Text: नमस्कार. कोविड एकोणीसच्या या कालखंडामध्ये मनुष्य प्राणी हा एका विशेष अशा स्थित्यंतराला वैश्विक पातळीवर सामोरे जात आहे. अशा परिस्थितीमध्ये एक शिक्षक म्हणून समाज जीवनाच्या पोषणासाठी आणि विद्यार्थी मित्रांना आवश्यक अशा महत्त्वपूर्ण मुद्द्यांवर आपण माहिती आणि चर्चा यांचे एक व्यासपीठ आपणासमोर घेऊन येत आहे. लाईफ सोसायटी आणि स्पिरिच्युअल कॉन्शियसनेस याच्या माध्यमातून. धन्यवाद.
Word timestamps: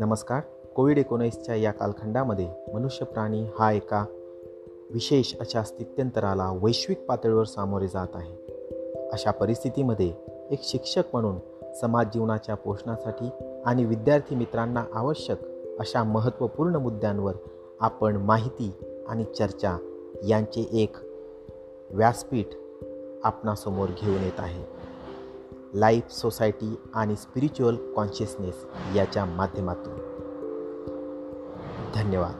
नमस्कार. 0.00 0.40
कोविड 0.76 0.98
एकोणीसच्या 0.98 1.54
या 1.54 1.72
कालखंडामध्ये 1.72 2.48
मनुष्य 2.74 3.04
प्राणी 3.04 3.46
हा 3.58 3.72
एका 3.72 4.04
विशेष 4.90 5.34
अशा 5.40 5.62
स्थित्यंतराला 5.62 6.58
वैश्विक 6.62 7.06
पातळीवर 7.06 7.44
सामोरे 7.44 7.88
जात 7.88 8.06
आहे. 8.14 8.34
अशा 9.12 9.30
परिस्थितीमध्ये 9.30 10.12
एक 10.50 10.58
शिक्षक 10.62 11.02
म्हणून 11.12 11.36
समाज 11.80 12.06
जीवनाच्या 12.06 12.54
पोषणासाठी 12.54 13.28
आणि 13.66 13.84
विद्यार्थी 13.84 14.34
मित्रांना 14.34 14.84
आवश्यक 14.94 15.38
अशा 15.80 16.02
महत्त्वपूर्ण 16.02 16.76
मुद्द्यांवर 16.76 17.32
आपण 17.80 18.16
माहिती 18.16 18.72
आणि 19.08 19.24
चर्चा 19.24 19.76
यांचे 20.28 20.68
एक 20.72 20.96
व्यासपीठ 21.90 22.46
आपणासमोर 23.24 23.88
घेऊन 24.00 24.22
येत 24.22 24.40
आहे. 24.40 24.79
लाईफ 25.74 26.12
सोसायटी 26.12 26.76
आणि 26.94 27.16
स्पिरिच्युअल 27.16 27.76
कॉन्शियसनेस 27.96 28.66
याच्या 28.96 29.24
माध्यमातून. 29.24 29.94
धन्यवाद. 31.94 32.34